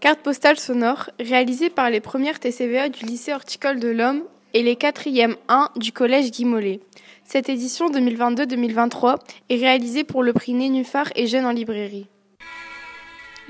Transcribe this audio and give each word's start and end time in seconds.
Carte 0.00 0.20
postale 0.20 0.58
sonore 0.58 1.10
réalisée 1.20 1.68
par 1.68 1.90
les 1.90 2.00
premières 2.00 2.40
TCVA 2.40 2.88
du 2.88 3.04
lycée 3.04 3.34
horticole 3.34 3.78
de 3.78 3.88
l'Homme 3.88 4.22
et 4.54 4.62
les 4.62 4.74
4e 4.74 5.36
1 5.48 5.68
du 5.76 5.92
collège 5.92 6.30
Guy 6.30 6.46
Mollet. 6.46 6.80
Cette 7.22 7.50
édition 7.50 7.90
2022-2023 7.90 9.18
est 9.50 9.56
réalisée 9.56 10.04
pour 10.04 10.22
le 10.22 10.32
prix 10.32 10.54
Nénuphar 10.54 11.12
et 11.16 11.26
Jeunes 11.26 11.44
en 11.44 11.52
librairie. 11.52 12.06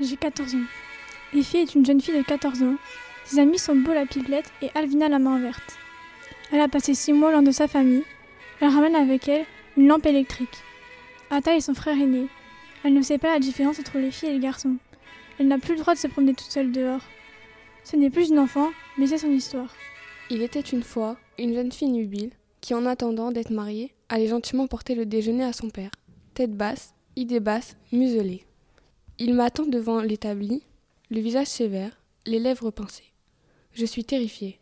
J'ai 0.01 0.17
14 0.17 0.55
ans. 0.55 0.65
Effie 1.33 1.59
est 1.59 1.73
une 1.73 1.85
jeune 1.85 2.01
fille 2.01 2.17
de 2.17 2.21
14 2.21 2.63
ans. 2.63 2.75
Ses 3.23 3.39
amis 3.39 3.57
sont 3.57 3.75
Beau 3.77 3.93
la 3.93 4.05
pipelette 4.05 4.51
et 4.61 4.71
Alvina 4.75 5.07
la 5.07 5.19
main 5.19 5.39
verte. 5.39 5.77
Elle 6.51 6.59
a 6.59 6.67
passé 6.67 6.93
6 6.93 7.13
mois 7.13 7.31
loin 7.31 7.43
de 7.43 7.51
sa 7.51 7.69
famille. 7.69 8.03
Elle 8.59 8.73
ramène 8.73 8.95
avec 8.95 9.29
elle 9.29 9.45
une 9.77 9.87
lampe 9.87 10.05
électrique. 10.05 10.57
Ata 11.29 11.55
est 11.55 11.61
son 11.61 11.75
frère 11.75 11.95
aîné. 11.95 12.27
Elle 12.83 12.93
ne 12.93 13.01
sait 13.01 13.19
pas 13.19 13.31
la 13.31 13.39
différence 13.39 13.79
entre 13.79 13.99
les 13.99 14.11
filles 14.11 14.29
et 14.29 14.33
les 14.33 14.39
garçons. 14.39 14.75
Elle 15.41 15.47
n'a 15.47 15.57
plus 15.57 15.73
le 15.73 15.79
droit 15.79 15.95
de 15.95 15.99
se 15.99 16.05
promener 16.05 16.35
toute 16.35 16.51
seule 16.51 16.71
dehors. 16.71 17.01
Ce 17.83 17.95
n'est 17.95 18.11
plus 18.11 18.29
une 18.29 18.37
enfant, 18.37 18.69
mais 18.99 19.07
c'est 19.07 19.17
son 19.17 19.31
histoire. 19.31 19.73
Il 20.29 20.43
était 20.43 20.59
une 20.59 20.83
fois 20.83 21.17
une 21.39 21.55
jeune 21.55 21.71
fille 21.71 21.89
nubile 21.89 22.29
qui, 22.61 22.75
en 22.75 22.85
attendant 22.85 23.31
d'être 23.31 23.49
mariée, 23.49 23.91
allait 24.07 24.27
gentiment 24.27 24.67
porter 24.67 24.93
le 24.93 25.07
déjeuner 25.07 25.43
à 25.43 25.51
son 25.51 25.71
père. 25.71 25.89
Tête 26.35 26.55
basse, 26.55 26.93
idée 27.15 27.39
basse, 27.39 27.75
muselée. 27.91 28.45
Il 29.17 29.33
m'attend 29.33 29.65
devant 29.65 29.99
l'établi, 30.01 30.61
le 31.09 31.19
visage 31.19 31.47
sévère, 31.47 31.99
les 32.27 32.37
lèvres 32.37 32.69
pincées. 32.69 33.11
Je 33.73 33.87
suis 33.87 34.05
terrifiée. 34.05 34.59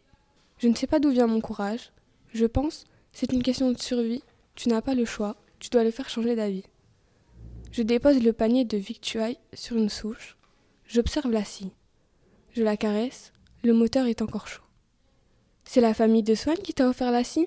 Je 0.59 0.69
ne 0.69 0.75
sais 0.75 0.87
pas 0.87 0.99
d'où 0.99 1.09
vient 1.09 1.27
mon 1.27 1.41
courage. 1.41 1.91
Je 2.33 2.45
pense, 2.45 2.85
c'est 3.11 3.33
une 3.33 3.43
question 3.43 3.69
de 3.69 3.77
survie. 3.77 4.23
Tu 4.55 4.69
n'as 4.69 4.81
pas 4.81 4.95
le 4.95 5.03
choix. 5.03 5.35
Tu 5.59 5.69
dois 5.69 5.83
le 5.83 5.91
faire 5.91 6.07
changer 6.07 6.37
d'avis. 6.37 6.63
Je 7.73 7.83
dépose 7.83 8.23
le 8.23 8.31
panier 8.31 8.63
de 8.63 8.77
victuailles 8.77 9.39
sur 9.53 9.75
une 9.75 9.89
souche. 9.89 10.37
J'observe 10.89 11.29
la 11.29 11.43
scie. 11.43 11.71
Je 12.53 12.63
la 12.63 12.75
caresse, 12.75 13.31
le 13.63 13.73
moteur 13.73 14.07
est 14.07 14.23
encore 14.23 14.47
chaud. 14.47 14.63
C'est 15.63 15.81
la 15.81 15.93
famille 15.93 16.23
de 16.23 16.33
Swan 16.33 16.57
qui 16.57 16.73
t'a 16.73 16.89
offert 16.89 17.11
la 17.11 17.23
scie? 17.23 17.45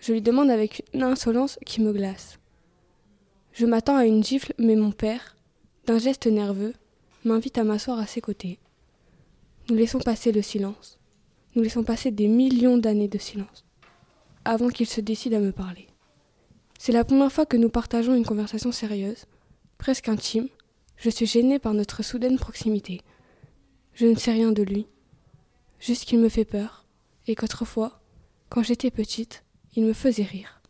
Je 0.00 0.12
lui 0.12 0.20
demande 0.20 0.50
avec 0.50 0.84
une 0.92 1.04
insolence 1.04 1.56
qui 1.64 1.80
me 1.80 1.92
glace. 1.92 2.40
Je 3.52 3.64
m'attends 3.64 3.96
à 3.96 4.06
une 4.06 4.24
gifle, 4.24 4.54
mais 4.58 4.74
mon 4.74 4.90
père, 4.90 5.36
d'un 5.86 5.98
geste 5.98 6.26
nerveux, 6.26 6.74
m'invite 7.24 7.58
à 7.58 7.64
m'asseoir 7.64 8.00
à 8.00 8.08
ses 8.08 8.20
côtés. 8.20 8.58
Nous 9.70 9.76
laissons 9.76 10.00
passer 10.00 10.32
le 10.32 10.42
silence. 10.42 10.98
Nous 11.54 11.62
laissons 11.62 11.84
passer 11.84 12.10
des 12.10 12.26
millions 12.26 12.76
d'années 12.76 13.06
de 13.06 13.18
silence 13.18 13.64
avant 14.44 14.68
qu'il 14.68 14.88
se 14.88 15.00
décide 15.00 15.34
à 15.34 15.38
me 15.38 15.52
parler. 15.52 15.86
C'est 16.76 16.90
la 16.90 17.04
première 17.04 17.30
fois 17.30 17.46
que 17.46 17.56
nous 17.56 17.70
partageons 17.70 18.16
une 18.16 18.26
conversation 18.26 18.72
sérieuse, 18.72 19.26
presque 19.78 20.08
intime, 20.08 20.48
je 20.96 21.10
suis 21.10 21.26
gênée 21.26 21.58
par 21.58 21.74
notre 21.74 22.02
soudaine 22.02 22.38
proximité. 22.38 23.00
Je 23.94 24.06
ne 24.06 24.14
sais 24.14 24.32
rien 24.32 24.52
de 24.52 24.62
lui, 24.62 24.86
juste 25.78 26.04
qu'il 26.04 26.18
me 26.18 26.28
fait 26.28 26.44
peur, 26.44 26.86
et 27.26 27.34
qu'autrefois, 27.34 28.00
quand 28.48 28.62
j'étais 28.62 28.90
petite, 28.90 29.44
il 29.76 29.84
me 29.84 29.92
faisait 29.92 30.24
rire. 30.24 30.60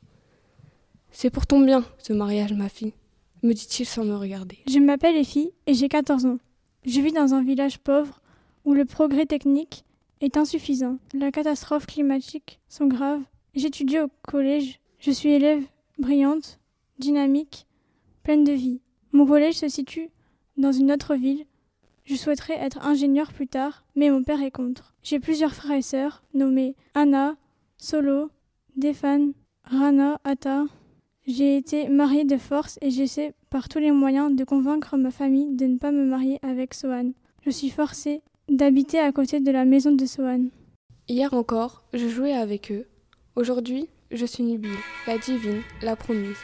C'est 1.11 1.31
pour 1.31 1.47
ton 1.47 1.61
bien, 1.61 1.85
ce 1.99 2.13
mariage, 2.13 2.53
ma 2.53 2.69
fille, 2.69 2.95
me 3.43 3.53
dit-il 3.53 3.87
sans 3.87 4.05
me 4.05 4.17
regarder. 4.17 4.59
Je 4.69 4.79
m'appelle 4.79 5.17
Effie 5.17 5.53
et 5.67 5.75
j'ai 5.75 5.89
14 5.89 6.27
ans. 6.27 6.39
Je 6.85 7.01
vis 7.01 7.13
dans 7.13 7.35
un 7.35 7.43
village 7.43 7.79
pauvre 7.79 8.21
où 8.65 8.75
le 8.75 8.85
progrès 8.85 9.27
technique 9.27 9.85
est 10.21 10.37
insuffisant. 10.37 10.99
La 11.13 11.31
catastrophe 11.31 11.87
climatique 11.87 12.61
sont 12.69 12.87
graves. 12.87 13.23
J'étudie 13.55 14.01
au 14.01 14.09
collège. 14.23 14.81
Je 14.99 15.11
suis 15.11 15.31
élève 15.31 15.63
brillante, 15.99 16.59
dynamique, 16.99 17.67
pleine 18.23 18.45
de 18.45 18.53
vie. 18.53 18.81
Mon 19.15 19.27
collège 19.27 19.55
se 19.55 19.69
situe 19.69 20.11
dans 20.57 20.73
une 20.73 20.91
autre 20.91 21.15
ville. 21.15 21.47
Je 22.05 22.17
souhaiterais 22.17 22.59
être 22.59 22.85
ingénieur 22.85 23.33
plus 23.33 23.47
tard, 23.47 23.85
mais 23.95 24.11
mon 24.11 24.25
père 24.25 24.43
est 24.43 24.51
contre. 24.51 24.93
J'ai 25.05 25.21
plusieurs 25.21 25.55
frères 25.55 25.79
et 25.79 25.83
sœurs, 25.83 26.25
nommés 26.35 26.75
Anna, 26.95 27.37
Solo, 27.79 28.31
Defan, 28.77 29.29
Rana, 29.63 30.21
Ata. 30.25 30.65
J'ai 31.29 31.57
été 31.57 31.89
mariée 31.89 32.25
de 32.25 32.37
force 32.37 32.77
et 32.83 32.91
j'essaie 32.91 33.35
par 33.51 33.69
tous 33.69 33.79
les 33.79 33.93
moyens 33.93 34.35
de 34.35 34.43
convaincre 34.43 34.97
ma 34.97 35.13
famille 35.13 35.55
de 35.55 35.67
ne 35.67 35.79
pas 35.79 35.93
me 35.93 36.05
marier 36.05 36.41
avec 36.43 36.75
Sohan. 36.75 37.13
Je 37.47 37.51
suis 37.51 37.71
forcée 37.71 38.21
d'habiter 38.49 38.99
à 38.99 39.13
côté 39.13 39.39
de 39.39 39.51
la 39.53 39.65
maison 39.65 39.93
de 39.93 40.07
Sohan. 40.07 40.47
Hier 41.07 41.33
encore, 41.35 41.85
je 41.95 42.09
jouais 42.09 42.35
avec 42.35 42.73
eux. 42.73 42.89
Aujourd'hui, 43.37 43.89
je 44.11 44.27
suis 44.27 44.43
Nubile, 44.43 44.73
la 45.07 45.19
divine, 45.19 45.63
la 45.83 45.95
promise. 45.95 46.39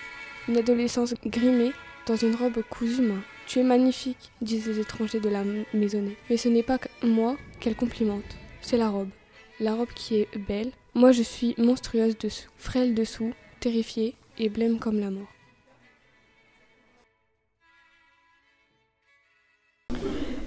Une 0.48 0.56
adolescence 0.56 1.14
grimée 1.26 1.72
dans 2.06 2.16
une 2.16 2.34
robe 2.34 2.62
cousue 2.68 3.02
main. 3.02 3.22
Tu 3.46 3.60
es 3.60 3.62
magnifique, 3.62 4.30
disent 4.40 4.66
les 4.66 4.80
étrangers 4.80 5.20
de 5.20 5.28
la 5.28 5.42
maisonnée. 5.74 6.16
Mais 6.28 6.36
ce 6.36 6.48
n'est 6.48 6.62
pas 6.62 6.78
moi 7.02 7.36
qu'elle 7.58 7.74
complimente, 7.74 8.36
c'est 8.60 8.76
la 8.76 8.88
robe. 8.88 9.10
La 9.58 9.74
robe 9.74 9.92
qui 9.94 10.16
est 10.16 10.38
belle. 10.38 10.70
Moi 10.94 11.12
je 11.12 11.22
suis 11.22 11.54
monstrueuse 11.58 12.16
dessous, 12.18 12.48
frêle 12.56 12.94
dessous, 12.94 13.32
terrifiée 13.60 14.14
et 14.38 14.48
blême 14.48 14.78
comme 14.78 15.00
la 15.00 15.10
mort. 15.10 15.28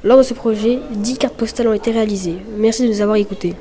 Lors 0.04 0.18
de 0.18 0.24
ce 0.24 0.34
projet, 0.34 0.80
10 0.92 1.18
cartes 1.18 1.38
postales 1.38 1.70
ont 1.70 1.74
été 1.74 1.92
réalisées. 1.92 2.36
Merci 2.58 2.84
de 2.84 2.90
nous 2.90 3.02
avoir 3.02 3.16
écoutés. 3.16 3.54